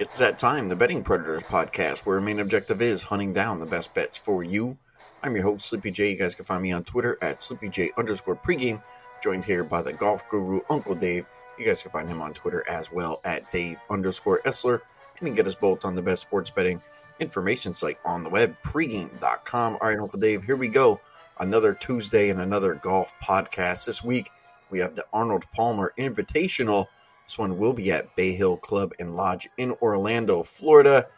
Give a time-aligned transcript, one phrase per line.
[0.00, 3.66] It's that time, the Betting Predators podcast, where our main objective is hunting down the
[3.66, 4.78] best bets for you.
[5.24, 6.12] I'm your host, Sleepy J.
[6.12, 8.80] You guys can find me on Twitter at SleepyJ underscore pregame,
[9.20, 11.26] joined here by the golf guru, Uncle Dave.
[11.58, 14.74] You guys can find him on Twitter as well at Dave underscore Essler.
[14.74, 16.80] And you can get us both on the best sports betting
[17.18, 19.78] information site on the web, pregame.com.
[19.80, 21.00] All right, Uncle Dave, here we go.
[21.40, 23.86] Another Tuesday and another golf podcast.
[23.86, 24.30] This week,
[24.70, 26.86] we have the Arnold Palmer Invitational.
[27.28, 31.08] This one will be at Bay Hill Club and Lodge in Orlando, Florida.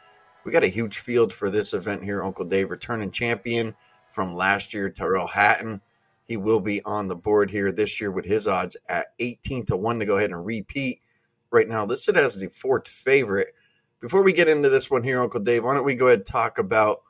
[0.44, 2.24] We got a huge field for this event here.
[2.24, 3.76] Uncle Dave, returning champion
[4.10, 5.80] from last year, Tyrrell Hatton.
[6.24, 9.76] He will be on the board here this year with his odds at 18 to
[9.76, 11.00] 1 to go ahead and repeat.
[11.52, 13.54] Right now, listed as the fourth favorite.
[14.00, 16.26] Before we get into this one here, Uncle Dave, why don't we go ahead and
[16.26, 17.02] talk about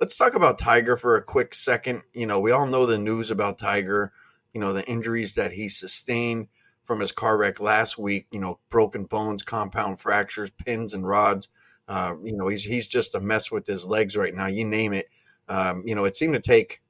[0.00, 2.02] let's talk about Tiger for a quick second.
[2.12, 4.12] You know, we all know the news about Tiger,
[4.52, 6.48] you know, the injuries that he sustained
[6.82, 8.26] from his car wreck last week.
[8.30, 11.48] You know, broken bones, compound fractures, pins and rods.
[11.88, 14.46] Uh, you know, he's he's just a mess with his legs right now.
[14.46, 15.08] You name it.
[15.48, 16.80] Um, you know, it seemed to take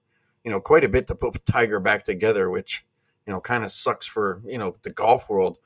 [0.45, 2.85] you know quite a bit to put Tiger back together, which
[3.27, 5.59] you know kind of sucks for you know the golf world.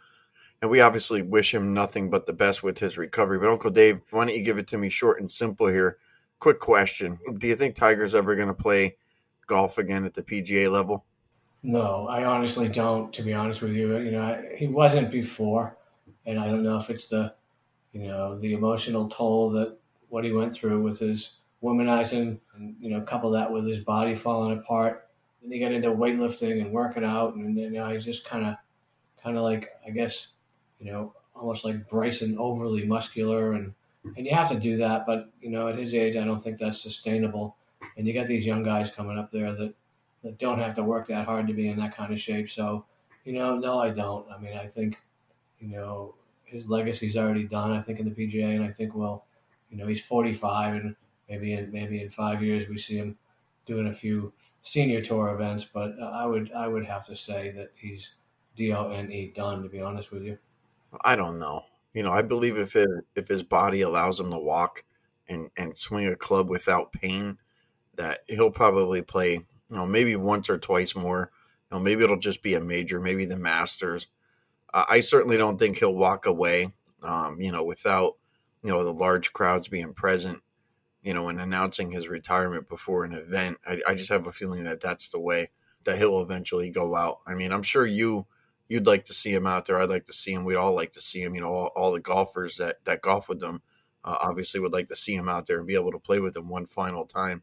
[0.63, 3.39] And we obviously wish him nothing but the best with his recovery.
[3.39, 5.99] But Uncle Dave, why don't you give it to me short and simple here?
[6.39, 8.97] Quick question: Do you think Tiger's ever going to play
[9.47, 11.05] golf again at the PGA level?
[11.63, 13.13] No, I honestly don't.
[13.15, 15.77] To be honest with you, you know, I, he wasn't before,
[16.25, 17.35] and I don't know if it's the,
[17.93, 19.77] you know, the emotional toll that
[20.09, 24.15] what he went through with his womanizing, and you know, couple that with his body
[24.15, 25.09] falling apart.
[25.43, 28.55] Then he got into weightlifting and working out, and you know, he's just kind of,
[29.23, 30.29] kind of like I guess,
[30.79, 33.75] you know, almost like Bryson, overly muscular, and
[34.17, 35.05] and you have to do that.
[35.05, 37.57] But you know, at his age, I don't think that's sustainable.
[37.97, 39.75] And you got these young guys coming up there that
[40.23, 42.51] that don't have to work that hard to be in that kind of shape.
[42.51, 42.85] So,
[43.25, 44.27] you know, no, I don't.
[44.31, 45.01] I mean, I think,
[45.59, 46.15] you know,
[46.45, 47.73] his legacy's already done.
[47.73, 49.27] I think in the PGA, and I think well,
[49.71, 50.97] you know, he's 45, and
[51.29, 53.19] maybe in maybe in five years we see him
[53.67, 54.33] doing a few
[54.63, 55.65] senior tour events.
[55.65, 58.13] But I would I would have to say that he's
[58.57, 59.63] D O N E done.
[59.63, 60.39] To be honest with you,
[61.03, 61.65] I don't know.
[61.93, 64.85] You know, I believe if it, if his body allows him to walk
[65.29, 67.39] and and swing a club without pain,
[67.97, 71.31] that he'll probably play you know, maybe once or twice more.
[71.71, 74.07] You know, maybe it'll just be a major, maybe the Masters.
[74.73, 76.73] Uh, I certainly don't think he'll walk away.
[77.03, 78.15] Um, you know, without
[78.63, 80.41] you know the large crowds being present.
[81.03, 83.59] You know, and announcing his retirement before an event.
[83.65, 85.51] I, I just have a feeling that that's the way
[85.85, 87.19] that he'll eventually go out.
[87.29, 88.27] I mean, I'm sure you
[88.69, 89.81] you'd like to see him out there.
[89.81, 90.45] I'd like to see him.
[90.45, 91.35] We'd all like to see him.
[91.35, 93.63] You know, all, all the golfers that that golf with them
[94.05, 96.37] uh, obviously would like to see him out there and be able to play with
[96.37, 97.43] him one final time.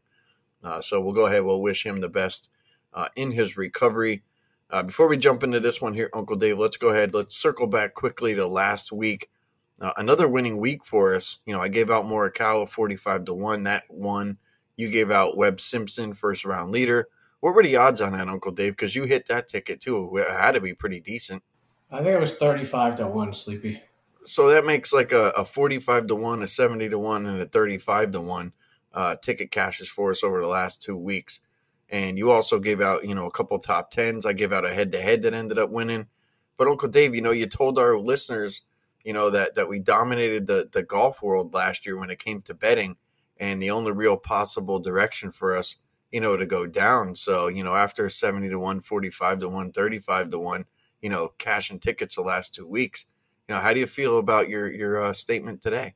[0.64, 1.44] Uh, so we'll go ahead.
[1.44, 2.48] We'll wish him the best
[2.94, 4.22] uh, in his recovery.
[4.70, 7.14] Uh, before we jump into this one here, Uncle Dave, let's go ahead.
[7.14, 9.28] Let's circle back quickly to last week.
[9.80, 11.40] Uh, another winning week for us.
[11.46, 13.64] You know, I gave out Morikawa 45 to 1.
[13.64, 14.38] That one.
[14.76, 17.08] You gave out Webb Simpson, first round leader.
[17.40, 18.72] What were the odds on that, Uncle Dave?
[18.72, 20.16] Because you hit that ticket too.
[20.16, 21.42] It had to be pretty decent.
[21.92, 23.82] I think it was 35 to 1, Sleepy.
[24.24, 27.46] So that makes like a, a 45 to 1, a 70 to 1, and a
[27.46, 28.52] 35 to 1
[28.94, 31.40] uh, ticket cashes for us over the last two weeks.
[31.90, 34.24] And you also gave out, you know, a couple top tens.
[34.24, 36.06] I gave out a head to head that ended up winning.
[36.56, 38.62] But Uncle Dave, you know, you told our listeners,
[39.04, 42.40] you know, that that we dominated the the golf world last year when it came
[42.42, 42.96] to betting,
[43.38, 45.76] and the only real possible direction for us,
[46.10, 47.16] you know, to go down.
[47.16, 50.64] So, you know, after seventy to one, forty five to one, thirty five to one,
[51.02, 53.04] you know, cashing tickets the last two weeks.
[53.48, 55.94] You know, how do you feel about your your uh, statement today?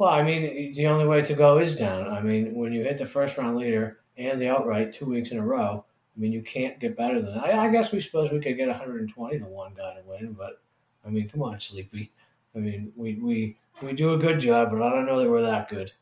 [0.00, 2.08] Well, I mean, the only way to go is down.
[2.08, 5.36] I mean, when you hit the first round leader and the outright two weeks in
[5.36, 5.84] a row,
[6.16, 7.44] I mean, you can't get better than that.
[7.44, 10.62] I, I guess we suppose we could get 120 to one guy to win, but
[11.04, 12.12] I mean, come on, Sleepy.
[12.56, 15.42] I mean, we we we do a good job, but I don't know that we're
[15.42, 15.92] that good.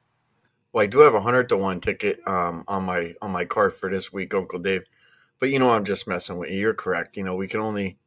[0.73, 3.75] Well, I do have a hundred to one ticket um, on my on my card
[3.75, 4.85] for this week, Uncle Dave.
[5.41, 6.61] But you know, I'm just messing with you.
[6.61, 7.17] You're correct.
[7.17, 7.99] You know, we can only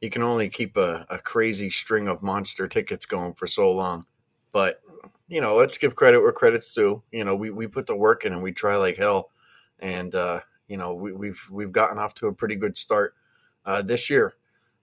[0.00, 4.04] you can only keep a, a crazy string of monster tickets going for so long.
[4.52, 4.80] But
[5.28, 7.02] you know, let's give credit where credit's due.
[7.12, 9.30] You know, we, we put the work in and we try like hell,
[9.78, 13.14] and uh, you know we, we've we've gotten off to a pretty good start
[13.64, 14.34] uh, this year.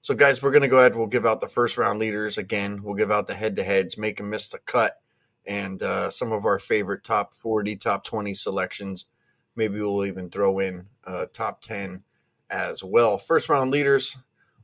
[0.02, 0.96] So, guys, we're gonna go ahead.
[0.96, 2.82] We'll give out the first round leaders again.
[2.82, 4.94] We'll give out the head to heads, make them miss the cut,
[5.46, 9.06] and uh, some of our favorite top forty, top twenty selections.
[9.56, 12.04] Maybe we'll even throw in uh, top ten
[12.50, 13.18] as well.
[13.18, 14.16] First round leaders.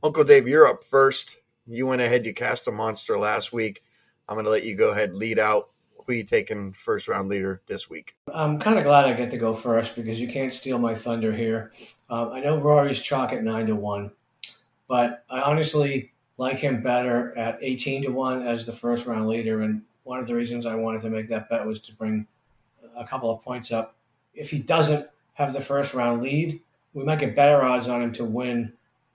[0.02, 1.36] Uncle Dave, you're up first.
[1.66, 2.24] You went ahead.
[2.24, 3.82] You cast a monster last week.
[4.28, 5.70] I'm going to let you go ahead lead out
[6.06, 8.16] who you taking first round leader this week?
[8.32, 11.32] I'm kind of glad I get to go first because you can't steal my thunder
[11.32, 11.72] here.
[12.10, 14.10] Um, I know Rory's chalk at nine to one,
[14.88, 19.62] but I honestly like him better at 18 to one as the first round leader.
[19.62, 22.26] And one of the reasons I wanted to make that bet was to bring
[22.96, 23.94] a couple of points up.
[24.34, 26.60] If he doesn't have the first round lead,
[26.92, 28.72] we might get better odds on him to win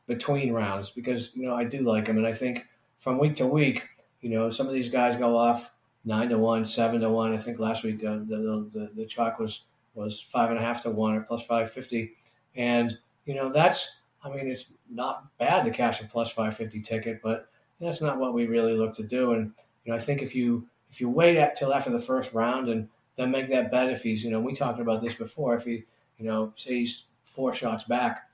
[0.07, 2.65] between rounds because you know I do like him, and I think
[2.99, 3.83] from week to week,
[4.21, 5.71] you know, some of these guys go off
[6.05, 7.33] nine to one, seven to one.
[7.33, 9.63] I think last week uh, the, the the chalk was
[9.93, 12.13] was five and a half to one or plus five fifty,
[12.55, 16.81] and you know that's I mean it's not bad to cash a plus five fifty
[16.81, 17.49] ticket, but
[17.79, 19.33] that's not what we really look to do.
[19.33, 19.51] And
[19.85, 22.89] you know I think if you if you wait till after the first round and
[23.15, 25.83] then make that bet if he's you know we talked about this before if he
[26.17, 28.29] you know say he's four shots back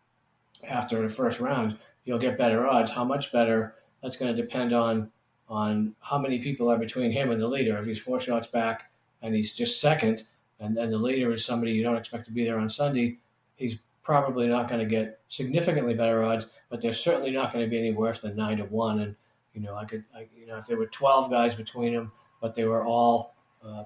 [0.67, 2.91] after the first round you'll get better odds.
[2.91, 3.75] How much better?
[4.01, 5.11] That's going to depend on
[5.47, 7.77] on how many people are between him and the leader.
[7.77, 10.23] If he's four shots back and he's just second,
[10.59, 13.17] and then the leader is somebody you don't expect to be there on Sunday,
[13.55, 17.69] he's probably not going to get significantly better odds, but they're certainly not going to
[17.69, 18.99] be any worse than nine to one.
[18.99, 19.15] And
[19.53, 22.11] you know, I could, I, you know, if there were twelve guys between them,
[22.41, 23.83] but they were all uh,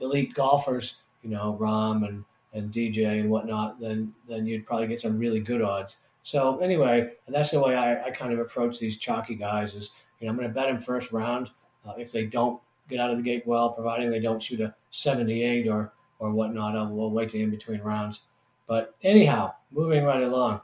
[0.00, 2.24] elite golfers, you know, Rahm and
[2.54, 5.96] and DJ and whatnot, then then you'd probably get some really good odds.
[6.22, 9.90] So anyway, and that's the way I, I kind of approach these chalky guys is,
[10.22, 11.50] you know, I'm going to bet him first round.
[11.84, 14.74] Uh, if they don't get out of the gate well, providing they don't shoot a
[14.90, 18.20] 78 or or whatnot, I'll, we'll wait to in between rounds.
[18.68, 20.60] But anyhow, moving right along.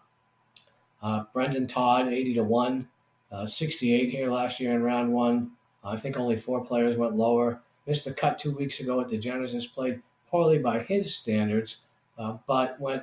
[1.03, 2.89] Uh, Brendon Todd, 80 to 1,
[3.33, 5.51] uh, 68 here last year in round one.
[5.83, 7.61] I think only four players went lower.
[7.87, 10.01] Missed the cut two weeks ago at the Genesis, played
[10.31, 11.79] poorly by his standards,
[12.19, 13.03] uh, but went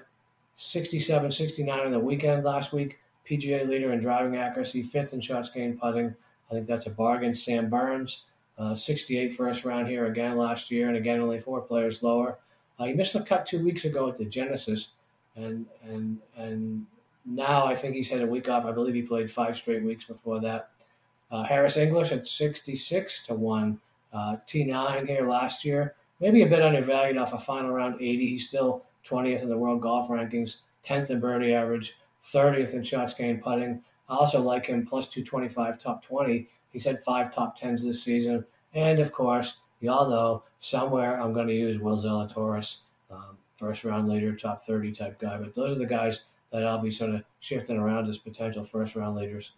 [0.56, 3.00] 67 69 on the weekend last week.
[3.30, 6.16] PGA leader in driving accuracy, fifth in shots gained putting.
[6.50, 7.33] I think that's a bargain.
[7.33, 8.24] Sam Burns,
[8.57, 12.38] uh, 68 first round here again last year, and again only four players lower.
[12.80, 14.89] Uh, he missed the cut two weeks ago at the Genesis,
[15.36, 16.86] and and and
[17.25, 18.65] now I think he's had a week off.
[18.65, 20.69] I believe he played five straight weeks before that.
[21.31, 23.80] Uh, Harris English at 66 to one.
[24.13, 28.30] Uh, T9 here last year, maybe a bit undervalued off a final round 80.
[28.30, 31.97] He's still 20th in the world golf rankings, 10th in birdie average,
[32.31, 33.81] 30th in shots gained putting.
[34.10, 36.48] I also like him plus 225 top 20.
[36.72, 38.46] He's had five top 10s this season.
[38.74, 42.80] And of course, y'all know somewhere I'm going to use Will Zalatoris,
[43.10, 45.38] um, first round leader, top 30 type guy.
[45.38, 46.22] But those are the guys
[46.52, 49.52] that I'll be sort of shifting around as potential first round leaders.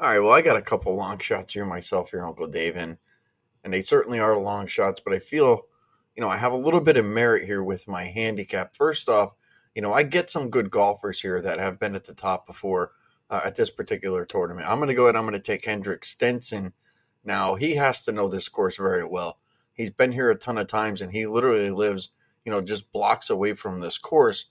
[0.00, 0.20] All right.
[0.20, 2.98] Well, I got a couple long shots here myself here, Uncle Dave, and,
[3.64, 5.66] and they certainly are long shots, but I feel
[6.18, 8.74] you know, I have a little bit of merit here with my handicap.
[8.74, 9.36] First off,
[9.76, 12.90] you know, I get some good golfers here that have been at the top before
[13.30, 14.68] uh, at this particular tournament.
[14.68, 15.16] I'm going to go ahead.
[15.16, 16.72] I'm going to take Henrik Stenson.
[17.24, 19.38] Now he has to know this course very well.
[19.72, 22.10] He's been here a ton of times, and he literally lives,
[22.44, 24.46] you know, just blocks away from this course.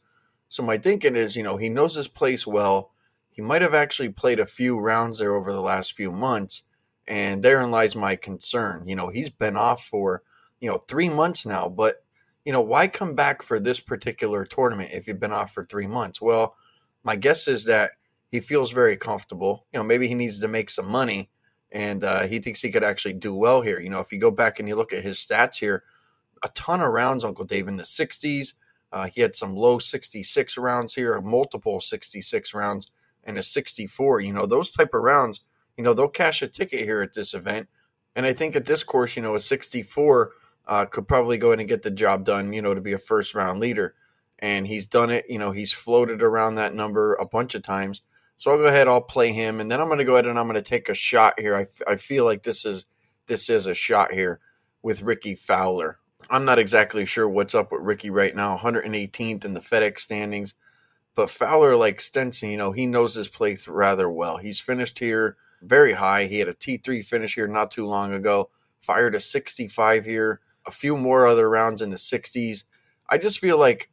[0.48, 2.92] So my thinking is, you know, he knows this place well.
[3.30, 6.64] He might have actually played a few rounds there over the last few months,
[7.08, 8.88] and therein lies my concern.
[8.88, 10.24] You know, he's been off for
[10.60, 11.70] you know, three months now.
[11.70, 12.04] But,
[12.46, 15.88] you know, why come back for this particular tournament if you've been off for three
[15.88, 16.22] months?
[16.22, 16.56] Well,
[17.04, 17.92] my guess is that
[18.32, 19.66] he feels very comfortable.
[19.72, 21.30] You know, maybe he needs to make some money
[21.72, 23.80] and uh, he thinks he could actually do well here.
[23.80, 25.84] You know, if you go back and you look at his stats here,
[26.44, 28.54] a ton of rounds, Uncle Dave, in the 60s.
[28.92, 32.90] Uh, he had some low 66 rounds here, multiple 66 rounds,
[33.24, 34.22] and a 64.
[34.22, 35.42] You know, those type of rounds,
[35.76, 37.68] you know, they'll cash a ticket here at this event.
[38.16, 40.32] And I think at this course, you know, a 64
[40.68, 42.98] uh, could probably go in and get the job done, you know, to be a
[42.98, 43.96] first round leader.
[44.40, 48.04] And he's done it, you know, he's floated around that number a bunch of times.
[48.38, 50.38] So I'll go ahead, I'll play him, and then I'm going to go ahead and
[50.38, 51.56] I'm going to take a shot here.
[51.56, 52.86] I, I feel like this is
[53.26, 54.40] this is a shot here
[54.82, 55.98] with Rickie Fowler.
[56.30, 60.54] I'm not exactly sure what's up with Rickie right now, 118th in the FedEx standings.
[61.16, 64.38] But Fowler, like Stenson, you know, he knows his place rather well.
[64.38, 66.26] He's finished here very high.
[66.26, 70.72] He had a T3 finish here not too long ago, fired a 65 here a
[70.72, 72.66] few more other rounds in the 60s.
[73.10, 73.90] I just feel like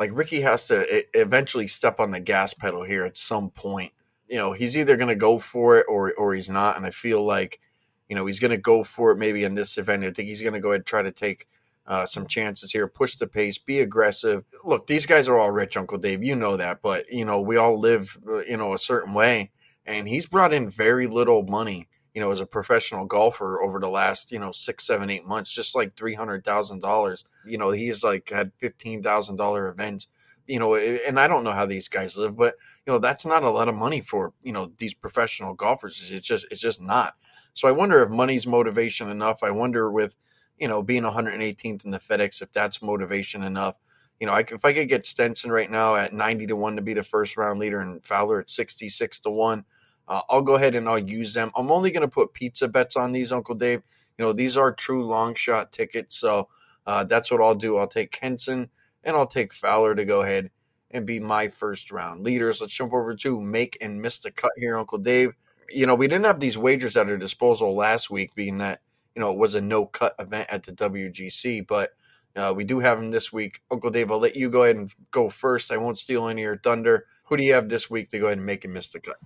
[0.00, 3.92] like Rickie has to eventually step on the gas pedal here at some point.
[4.26, 6.78] You know, he's either going to go for it or or he's not.
[6.78, 7.60] And I feel like,
[8.08, 10.02] you know, he's going to go for it maybe in this event.
[10.02, 11.46] I think he's going to go ahead and try to take
[11.86, 14.44] uh, some chances here, push the pace, be aggressive.
[14.64, 16.22] Look, these guys are all rich, Uncle Dave.
[16.24, 19.50] You know that, but you know we all live, uh, you know, a certain way,
[19.84, 23.88] and he's brought in very little money you know, as a professional golfer over the
[23.88, 27.24] last, you know, six, seven, eight months, just like three hundred thousand dollars.
[27.44, 30.08] You know, he's like had fifteen thousand dollar events.
[30.46, 33.44] You know, and I don't know how these guys live, but you know, that's not
[33.44, 36.10] a lot of money for you know these professional golfers.
[36.10, 37.14] It's just, it's just not.
[37.54, 39.42] So I wonder if money's motivation enough.
[39.42, 40.16] I wonder with,
[40.58, 43.76] you know, being 118th in the FedEx, if that's motivation enough.
[44.18, 46.82] You know, I, if I could get Stenson right now at 90 to one to
[46.82, 49.64] be the first round leader, and Fowler at 66 to one
[50.10, 51.52] uh, I'll go ahead and I'll use them.
[51.56, 53.80] I'm only going to put pizza bets on these, Uncle Dave.
[54.18, 56.16] You know, these are true long shot tickets.
[56.16, 56.48] So
[56.84, 57.78] uh, that's what I'll do.
[57.78, 58.68] I'll take Stenson
[59.04, 60.50] and I'll take Fowler to go ahead
[60.90, 62.60] and be my first round leaders.
[62.60, 65.32] Let's jump over to make and miss the cut here, Uncle Dave.
[65.70, 68.80] You know, we didn't have these wagers at our disposal last week, being that,
[69.14, 71.90] you know, it was a no cut event at the WGC, but
[72.34, 73.60] uh, we do have them this week.
[73.70, 75.70] Uncle Dave, I'll let you go ahead and go first.
[75.70, 77.06] I won't steal any of your thunder.
[77.26, 79.16] Who do you have this week to go ahead and make and miss the cut?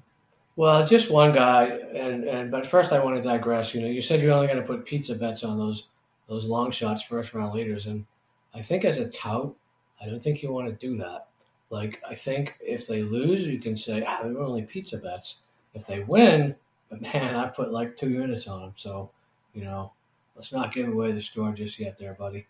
[0.56, 3.74] Well, just one guy, and, and but first I want to digress.
[3.74, 5.88] You know, you said you're only going to put pizza bets on those
[6.28, 8.06] those long shots, first round leaders, and
[8.54, 9.54] I think as a tout,
[10.00, 11.26] I don't think you want to do that.
[11.70, 15.38] Like I think if they lose, you can say, ah, they were only pizza bets.
[15.74, 16.54] If they win,
[16.88, 18.74] but man, I put like two units on them.
[18.76, 19.10] So,
[19.54, 19.92] you know,
[20.36, 22.46] let's not give away the store just yet, there, buddy.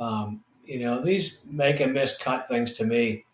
[0.00, 3.24] Um, you know, these make and miss cut things to me.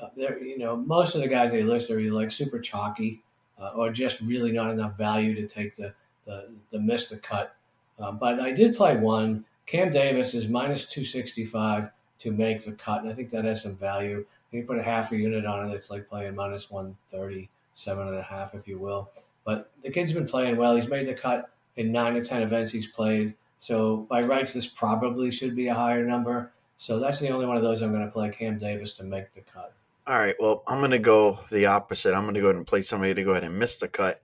[0.00, 3.22] Uh, they're, you know, most of the guys they list are like super chalky
[3.60, 5.92] uh, or just really not enough value to take the
[6.24, 7.56] the, the miss the cut.
[7.98, 9.44] Um, but I did play one.
[9.66, 13.76] Cam Davis is minus 265 to make the cut, and I think that has some
[13.76, 14.24] value.
[14.50, 18.22] You put a half a unit on it, it's like playing minus 137 and a
[18.22, 19.10] half, if you will.
[19.44, 20.76] But the kid's been playing well.
[20.76, 23.34] He's made the cut in nine to 10 events he's played.
[23.60, 26.52] So by rights, this probably should be a higher number.
[26.78, 29.32] So that's the only one of those I'm going to play Cam Davis to make
[29.32, 29.74] the cut.
[30.08, 30.36] All right.
[30.40, 32.14] Well, I'm going to go the opposite.
[32.14, 34.22] I'm going to go ahead and play somebody to go ahead and miss the cut.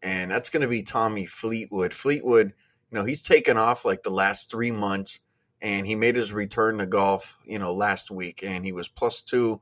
[0.00, 1.92] And that's going to be Tommy Fleetwood.
[1.92, 2.52] Fleetwood,
[2.90, 5.18] you know, he's taken off like the last three months
[5.60, 8.44] and he made his return to golf, you know, last week.
[8.44, 9.60] And he was plus two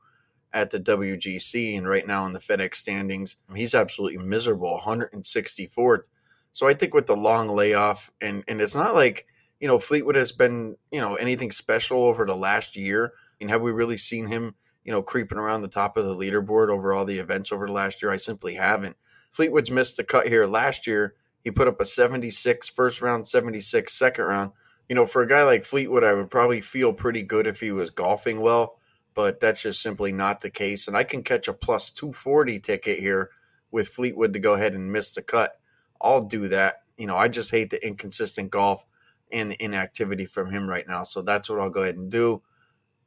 [0.53, 1.79] at the WGC.
[1.79, 6.05] And right now in the FedEx standings, he's absolutely miserable, 164th.
[6.51, 9.27] So I think with the long layoff, and, and it's not like,
[9.59, 13.15] you know, Fleetwood has been, you know, anything special over the last year.
[13.41, 14.55] And have we really seen him?
[14.85, 17.73] You know, creeping around the top of the leaderboard over all the events over the
[17.73, 18.11] last year.
[18.11, 18.97] I simply haven't.
[19.31, 21.15] Fleetwood's missed the cut here last year.
[21.43, 24.53] He put up a 76 first round, 76 second round.
[24.89, 27.73] You know, for a guy like Fleetwood, I would probably feel pretty good if he
[27.73, 28.79] was golfing well,
[29.15, 30.87] but that's just simply not the case.
[30.87, 33.31] And I can catch a plus 240 ticket here
[33.71, 35.57] with Fleetwood to go ahead and miss the cut.
[36.01, 36.83] I'll do that.
[36.97, 38.85] You know, I just hate the inconsistent golf
[39.33, 41.05] and the inactivity from him right now.
[41.05, 42.43] So that's what I'll go ahead and do.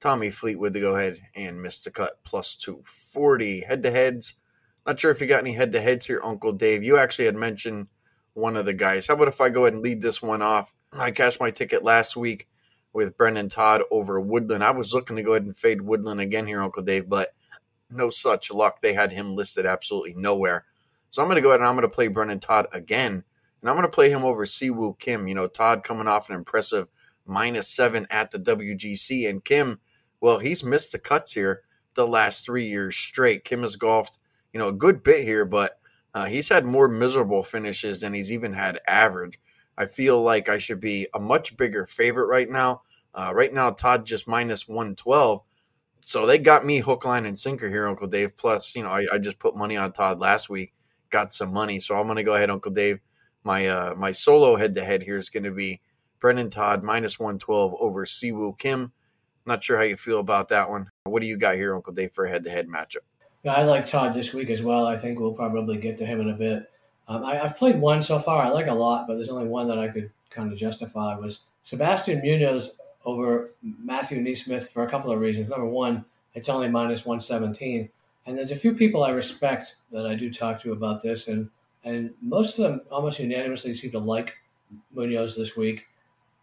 [0.06, 3.62] Tommy Fleetwood to go ahead and miss the cut plus 240.
[3.62, 4.36] Head to heads.
[4.86, 6.84] Not sure if you got any head to heads here, Uncle Dave.
[6.84, 7.88] You actually had mentioned
[8.36, 9.08] one of the guys.
[9.08, 10.76] How about if I go ahead and lead this one off?
[10.94, 12.48] I cashed my ticket last week
[12.94, 14.64] with Brendon Todd over Woodland.
[14.64, 17.30] I was looking to go ahead and fade Woodland again here, Uncle Dave, but
[17.90, 18.82] no such luck.
[18.82, 20.66] They had him listed absolutely nowhere.
[21.10, 23.24] So I'm going to go ahead and I'm going to play Brendon Todd again.
[23.60, 25.28] And I'm going to play him over Si Woo Kim.
[25.28, 26.90] You know, Todd coming off an impressive
[27.26, 29.28] minus seven at the WGC.
[29.28, 29.80] And Kim,
[30.25, 31.62] well, he's missed the cuts here
[31.94, 33.44] the last three years straight.
[33.44, 34.17] Kim has golfed,
[34.53, 35.77] you know, a good bit here, but
[36.15, 39.39] uh, he's had more miserable finishes than he's even had average.
[39.77, 42.82] I feel like I should be a much bigger favorite right now.
[43.13, 45.44] Uh, right now, Todd just minus 112.
[46.00, 48.36] So they got me hook, line, and sinker here, Uncle Dave.
[48.36, 50.74] Plus, you know, I, I just put money on Todd last week,
[51.12, 51.79] got some money.
[51.79, 53.00] So I'm going to go ahead, Uncle Dave.
[53.44, 55.82] My uh, my solo head to head here is going to be
[56.17, 58.91] Brendon Todd minus 112 over Si Woo Kim.
[59.46, 60.90] Not sure how you feel about that one.
[61.04, 62.98] What do you got here, Uncle Dave, for a head to head matchup?
[63.44, 64.88] Yeah, I like Todd this week as well.
[64.88, 66.70] I think we'll probably get to him in a bit.
[67.08, 68.44] Um, I, have played one so far.
[68.44, 71.42] I like a lot, but there's only one that I could kind of justify was
[71.64, 72.72] Sebastian Munoz
[73.06, 75.50] over Matthew NeSmith for a couple of reasons.
[75.50, 77.90] Number one, it's only minus 117.
[78.25, 81.50] And there's a few people I respect that I do talk to about this, and
[81.84, 84.38] and most of them almost unanimously seem to like
[84.92, 85.86] Munoz this week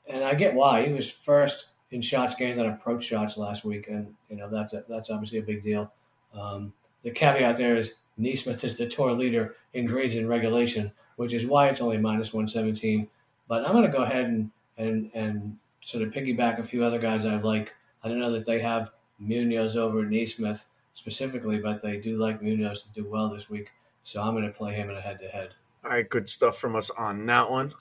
[0.09, 3.87] and I get why he was first in shots gained on approach shots last week,
[3.89, 5.93] and you know that's a, that's obviously a big deal.
[6.35, 6.73] Um,
[7.05, 11.47] the caveat there is NeSmith is the tour leader in greens in regulation, which is
[11.47, 13.09] why it's only minus 117.
[13.47, 16.99] But I'm going to go ahead and, and and sort of piggyback a few other
[16.99, 17.75] guys I like.
[18.03, 22.83] I don't know that they have Munoz over NeSmith specifically, but they do like Munoz
[22.85, 23.69] to do well this week.
[24.03, 25.51] So I'm going to play him in a head to head.
[25.85, 27.73] All right, good stuff from us on that one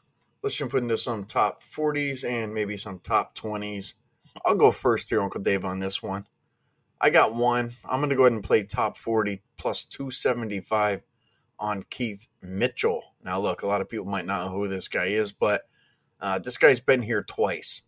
[0.42, 3.94] let's jump into some top 40s and maybe some top 20s.
[4.46, 6.26] I'll go first here, Uncle Dave, on this one.
[7.00, 7.72] I got one.
[7.84, 11.02] I'm going to go ahead and play top 40 plus 275
[11.60, 13.04] on Keith Mitchell.
[13.24, 15.64] Now, look, a lot of people might not know who this guy is, but
[16.20, 17.82] uh, this guy's been here twice.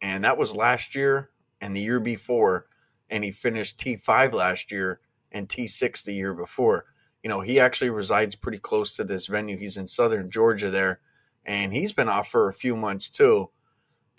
[0.00, 1.30] And that was last year
[1.60, 2.66] and the year before.
[3.08, 5.00] And he finished T5 last year
[5.32, 6.86] and T6 the year before.
[7.22, 9.56] You know, he actually resides pretty close to this venue.
[9.56, 11.00] He's in southern Georgia there
[11.44, 13.50] and he's been off for a few months too.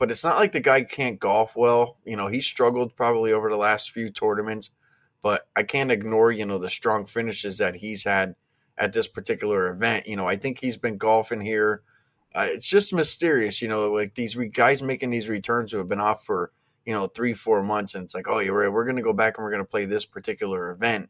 [0.02, 2.00] But it's not like the guy can't golf well.
[2.06, 4.72] You know, he struggled probably over the last few tournaments,
[5.24, 8.36] but I can't ignore, you know, the strong finishes that he's had
[8.78, 10.08] at this particular event.
[10.08, 11.84] You know, I think he's been golfing here
[12.34, 15.88] uh, it's just mysterious, you know, like these re- guys making these returns who have
[15.90, 16.52] been off for
[16.86, 19.14] you know three, four months, and it's like, oh, yeah, we're we're going to go
[19.14, 21.10] back and we're going to play this particular event.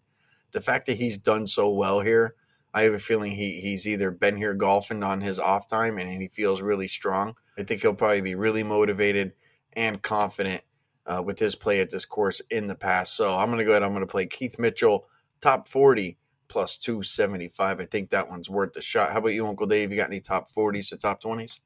[0.51, 2.35] The fact that he's done so well here,
[2.73, 6.21] I have a feeling he he's either been here golfing on his off time and
[6.21, 7.35] he feels really strong.
[7.57, 9.33] I think he'll probably be really motivated
[9.73, 10.63] and confident
[11.05, 13.15] uh, with his play at this course in the past.
[13.15, 13.83] So I'm going to go ahead.
[13.83, 15.05] I'm going to play Keith Mitchell
[15.41, 16.17] top 40
[16.47, 17.79] plus 275.
[17.79, 19.11] I think that one's worth the shot.
[19.11, 19.91] How about you, Uncle Dave?
[19.91, 21.59] You got any top 40s or top 20s?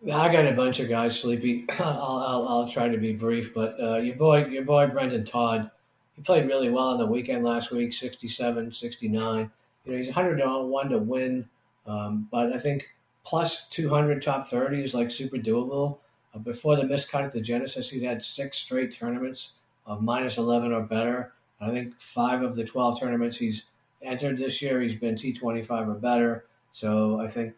[0.00, 1.66] Yeah, I got a bunch of guys sleepy.
[1.80, 5.70] I'll, I'll, I'll try to be brief, but uh, your boy, your boy Brendon Todd,
[6.14, 9.50] he played really well on the weekend last week, 67, 69.
[9.84, 11.48] You know, he's 100 to 1 to win,
[11.86, 12.88] um, but I think
[13.28, 15.98] plus 200 top 30 is like super doable.
[16.34, 19.52] Uh, before the miscut at the Genesis, he'd had six straight tournaments
[19.84, 21.34] of minus 11 or better.
[21.60, 23.66] I think five of the 12 tournaments he's
[24.00, 24.80] entered this year.
[24.80, 26.46] He's been T25 or better.
[26.72, 27.52] So I think,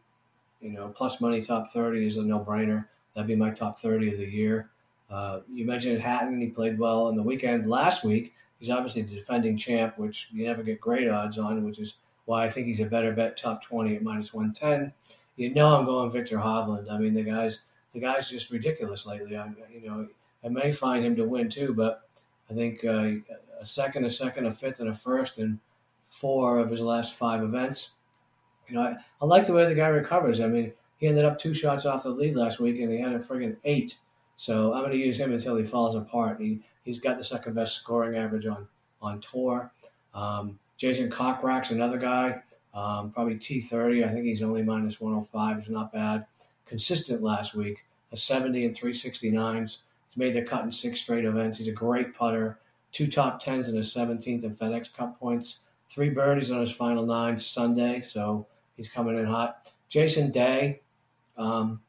[0.60, 2.86] you know, plus money top 30 is a no brainer.
[3.14, 4.70] That'd be my top 30 of the year.
[5.08, 6.40] Uh, you mentioned Hatton.
[6.40, 8.34] He played well on the weekend last week.
[8.58, 12.44] He's obviously the defending champ, which you never get great odds on, which is why
[12.44, 14.92] I think he's a better bet top 20 at minus 110.
[15.40, 16.90] You know, I'm going Viktor Hovland.
[16.90, 17.60] I mean, the guy's
[17.94, 19.38] the guy's just ridiculous lately.
[19.38, 20.06] I, you know,
[20.44, 22.02] I may find him to win too, but
[22.50, 23.12] I think uh,
[23.58, 25.58] a second, a second, a fifth, and a first, in
[26.10, 27.92] four of his last five events.
[28.68, 30.42] You know, I, I like the way the guy recovers.
[30.42, 33.14] I mean, he ended up two shots off the lead last week, and he had
[33.14, 33.96] a friggin' eight.
[34.36, 36.38] So I'm going to use him until he falls apart.
[36.38, 38.68] He he's got the second best scoring average on
[39.00, 39.72] on tour.
[40.12, 42.42] Um, Jason Kokrak's another guy,
[42.74, 44.08] um, probably T30.
[44.08, 45.58] I think he's only minus 105.
[45.60, 46.26] He's not bad.
[46.66, 49.78] Consistent last week, a 70 and 369s.
[50.08, 51.58] He's made the cut in six straight events.
[51.58, 52.58] He's a great putter.
[52.92, 55.60] Two top tens and a 17th in FedEx Cup points
[55.90, 58.46] three birdies on his final nine Sunday, so
[58.76, 59.70] he's coming in hot.
[59.88, 60.80] Jason Day,
[61.36, 61.80] um,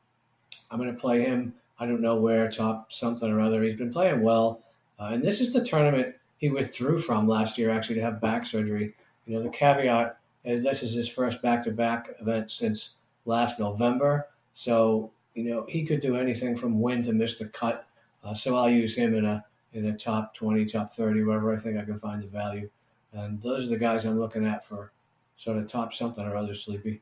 [0.72, 1.54] I'm going to play him.
[1.80, 3.64] I don't know where, top something or other.
[3.64, 4.64] He's been playing well,
[5.00, 8.46] uh, and this is the tournament he withdrew from last year, actually, to have back
[8.46, 8.96] surgery.
[9.26, 15.12] You know, the caveat is this is his first back-to-back event since last November, so
[15.34, 17.88] you know he could do anything from win to miss the cut.
[18.24, 21.58] Uh, so I'll use him in a in a top 20, top 30, wherever I
[21.58, 22.70] think I can find the value.
[23.14, 24.92] And those are the guys I'm looking at for
[25.38, 27.02] sort of top something or other sleepy.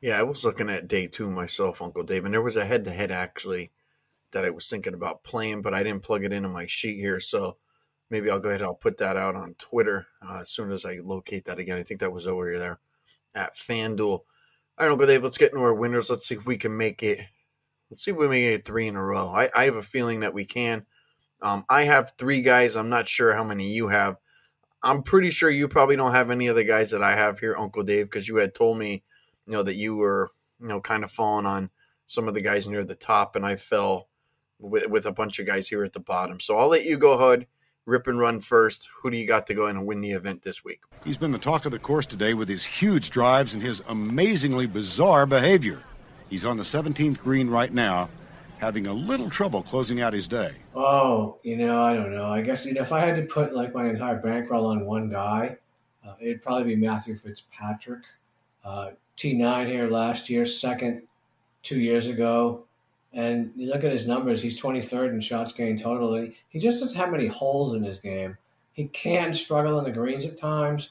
[0.00, 2.84] Yeah, I was looking at day two myself, Uncle Dave, and there was a head
[2.86, 3.70] to head actually
[4.32, 7.20] that I was thinking about playing, but I didn't plug it into my sheet here.
[7.20, 7.56] So
[8.10, 10.84] maybe I'll go ahead and I'll put that out on Twitter uh, as soon as
[10.84, 11.78] I locate that again.
[11.78, 12.80] I think that was over there
[13.34, 14.20] at FanDuel.
[14.76, 16.10] I don't Uncle Dave, let's get into our winners.
[16.10, 17.20] Let's see if we can make it.
[17.90, 19.28] Let's see if we make it three in a row.
[19.28, 20.86] I, I have a feeling that we can.
[21.42, 22.76] Um, I have three guys.
[22.76, 24.16] I'm not sure how many you have.
[24.82, 27.54] I'm pretty sure you probably don't have any of the guys that I have here,
[27.56, 29.02] Uncle Dave, because you had told me,
[29.46, 31.70] you know, that you were, you know, kind of falling on
[32.06, 34.08] some of the guys near the top, and I fell
[34.58, 36.40] with, with a bunch of guys here at the bottom.
[36.40, 37.46] So I'll let you go ahead,
[37.90, 38.88] rip and run first.
[39.02, 40.80] Who do you got to go in and win the event this week?
[41.04, 44.66] He's been the talk of the course today with his huge drives and his amazingly
[44.66, 45.82] bizarre behavior.
[46.28, 48.08] He's on the 17th green right now
[48.58, 50.52] having a little trouble closing out his day.
[50.76, 52.26] Oh, you know, I don't know.
[52.26, 55.08] I guess you know, if I had to put like my entire bankroll on one
[55.08, 55.56] guy,
[56.06, 58.02] uh, it'd probably be Matthew Fitzpatrick.
[58.64, 61.02] Uh, T9 here last year, second
[61.62, 62.64] two years ago.
[63.12, 66.28] And you look at his numbers, he's 23rd in shots gained total.
[66.48, 68.36] He just doesn't have many holes in his game.
[68.72, 70.90] He can struggle in the greens at times,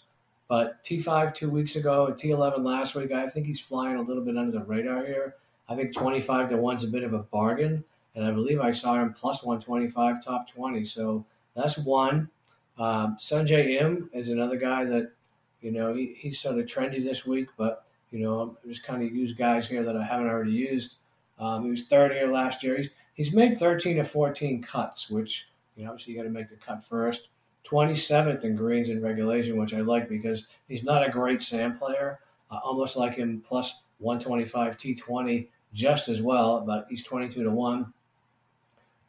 [0.49, 4.23] but T5 two weeks ago, and T11 last week, I think he's flying a little
[4.23, 5.35] bit under the radar here.
[5.69, 7.83] I think 25 to 1's a bit of a bargain.
[8.15, 10.83] And I believe I saw him plus 125, top 20.
[10.85, 12.29] So that's one.
[12.77, 15.11] Um, Sungjae Im is another guy that,
[15.61, 19.03] you know, he, he's sort of trendy this week, but, you know, I'm just kind
[19.03, 20.95] of use guys here that I haven't already used.
[21.39, 22.77] Um, he was third here last year.
[22.77, 26.49] He's, he's made 13 to 14 cuts, which, you know, obviously you got to make
[26.49, 27.29] the cut first.
[27.65, 32.19] 27th in greens in regulation, which I like because he's not a great sand player.
[32.51, 37.93] Uh, almost like him plus 125 T20 just as well, but he's 22 to 1.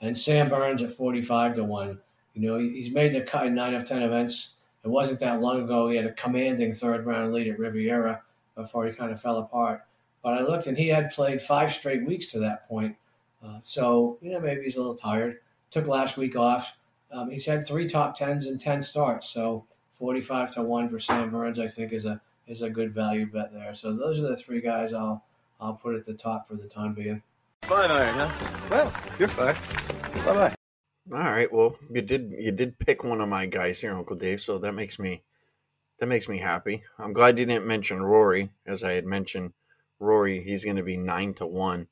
[0.03, 1.99] And Sam Burns at 45 to 1.
[2.35, 4.55] You know, he's made the cut in 9 of 10 events.
[4.85, 5.89] It wasn't that long ago.
[5.89, 8.23] He had a commanding third round lead at Riviera
[8.57, 9.85] before he kind of fell apart.
[10.23, 12.97] But I looked and he had played five straight weeks to that point.
[13.45, 15.39] Uh, so, you know, maybe he's a little tired.
[15.71, 16.77] Took last week off.
[17.11, 19.31] Um, he's had three top tens and 10 starts.
[19.31, 19.65] So
[19.99, 23.53] 45 to 1 for Sam Burns, I think, is a is a good value bet
[23.53, 23.75] there.
[23.75, 25.23] So those are the three guys I'll
[25.61, 27.23] I'll put at the top for the time being.
[27.63, 28.67] Fine iron, huh?
[28.71, 29.55] Well, you're fine.
[30.25, 30.55] Bye bye.
[31.13, 31.53] All right.
[31.53, 34.41] Well, you did you did pick one of my guys here, Uncle Dave.
[34.41, 35.23] So that makes me
[35.99, 36.83] that makes me happy.
[36.99, 39.53] I'm glad you didn't mention Rory, as I had mentioned.
[40.01, 41.89] Rory, he's going to be nine to one.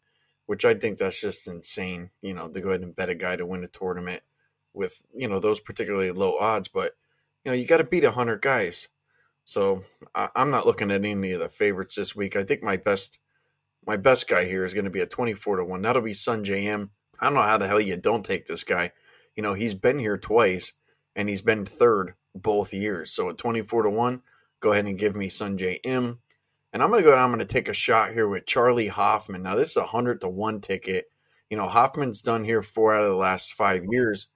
[0.46, 3.36] which I think that's just insane, you know, to go ahead and bet a guy
[3.36, 4.22] to win a tournament
[4.72, 6.68] with, you know, those particularly low odds.
[6.68, 6.94] But,
[7.44, 8.88] you know, you got to beat 100 guys.
[9.44, 12.34] So I, am not looking at any of the favorites this week.
[12.34, 13.18] I think my best
[13.86, 15.82] my best guy here is going to be a 24 to 1.
[15.82, 16.90] That'll be Sun Im.
[17.20, 18.92] I don't know how the hell you don't take this guy.
[19.36, 20.74] You know, he's been here twice
[21.16, 23.10] and he's been third both years.
[23.10, 24.22] So at 24 to 1,
[24.60, 26.18] go ahead and give me Sun Im.
[26.72, 29.42] And I'm going to go I'm going to take a shot here with Charley Hoffman.
[29.42, 31.06] Now, this is a 100 to 1 ticket.
[31.50, 34.28] You know, Hoffman's done here four out of the last five years.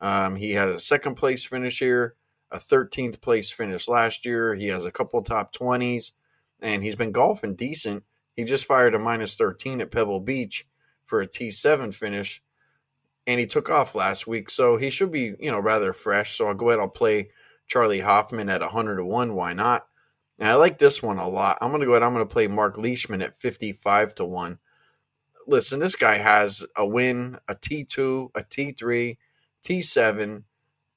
[0.00, 2.14] Um, he had a second place finish here,
[2.50, 4.54] a 13th place finish last year.
[4.54, 6.12] He has a couple top 20s,
[6.60, 8.04] and he's been golfing decent.
[8.36, 10.66] He just fired a minus 13 at Pebble Beach
[11.04, 12.42] for a T7 finish,
[13.26, 14.50] and he took off last week.
[14.50, 16.36] So he should be, you know, rather fresh.
[16.36, 17.30] So I'll go ahead, I'll play
[17.66, 19.34] Charley Hoffman at 100 to 1.
[19.34, 19.87] Why not?
[20.38, 21.58] And I like this one a lot.
[21.60, 22.02] I'm going to go ahead.
[22.02, 24.58] I'm going to play Mark Leishman at 55 to 1.
[25.46, 29.16] Listen, this guy has a win, a T2, a T3,
[29.66, 30.42] T7,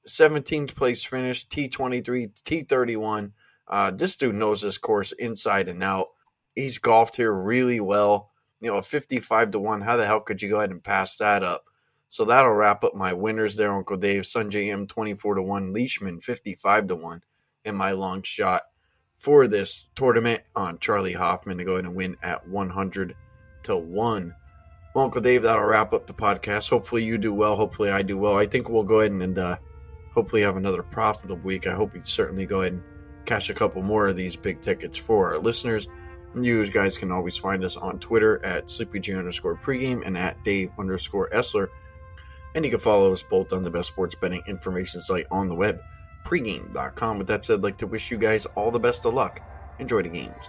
[0.06, 3.32] 17th place finish, T23, T31.
[3.66, 6.08] Uh, this dude knows this course inside and out.
[6.54, 8.30] He's golfed here really well.
[8.60, 9.80] You know, a 55 to 1.
[9.80, 11.64] How the hell could you go ahead and pass that up?
[12.08, 14.22] So that'll wrap up my winners there, Uncle Dave.
[14.22, 17.22] Sungjae Im 24 to 1, Leishman 55 to 1
[17.64, 18.62] and my long shot
[19.22, 23.14] for this tournament on Charley Hoffman to go ahead and win at 100
[23.62, 24.34] to 1.
[24.94, 26.68] Well, Uncle Dave, that'll wrap up the podcast.
[26.68, 27.54] Hopefully you do well.
[27.54, 28.36] Hopefully I do well.
[28.36, 29.56] I think we'll go ahead and, uh,
[30.12, 31.68] hopefully have another profitable week.
[31.68, 32.82] I hope you certainly go ahead and
[33.24, 35.86] cash a couple more of these big tickets for our listeners.
[36.34, 40.72] You guys can always find us on Twitter at SleepyJ underscore pregame and at Dave
[40.80, 41.68] underscore Essler.
[42.56, 45.54] And you can follow us both on the best sports betting information site on the
[45.54, 45.80] web,
[46.24, 47.18] pregame.com.
[47.18, 49.40] With that said, I'd like to wish you guys all the best of luck.
[49.78, 50.44] Enjoy the games.